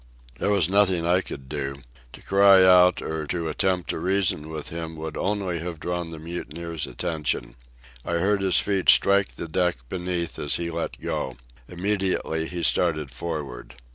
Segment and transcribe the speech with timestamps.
[0.39, 1.75] There was nothing I could do.
[2.13, 6.17] To cry out or to attempt to reason with him would only have drawn the
[6.17, 7.53] mutineers' attention.
[8.03, 11.37] I heard his feet strike the deck beneath as he let go.
[11.67, 13.75] Immediately he started for'ard.